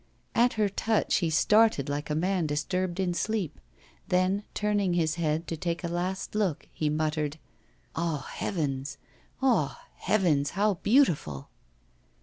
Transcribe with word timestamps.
At 0.33 0.53
her 0.53 0.67
touch 0.67 1.17
he 1.17 1.29
started 1.29 1.87
like 1.87 2.09
a 2.09 2.15
man 2.15 2.47
disturbed 2.47 2.99
in 2.99 3.13
sleep. 3.13 3.59
Then, 4.07 4.45
turning 4.55 4.95
his 4.95 5.13
head 5.13 5.45
to 5.49 5.55
take 5.55 5.83
a 5.83 5.87
last 5.87 6.33
look, 6.33 6.67
he 6.73 6.89
muttered: 6.89 7.37
'Ah! 7.95 8.27
heavens! 8.33 8.97
Ah! 9.43 9.79
heavens, 9.97 10.49
how 10.57 10.79
beautiful! 10.81 11.51